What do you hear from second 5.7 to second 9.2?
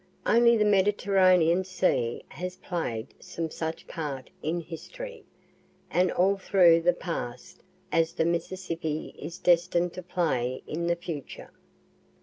and all through the past, as the Mississippi